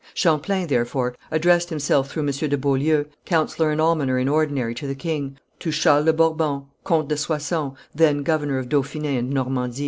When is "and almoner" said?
3.69-4.17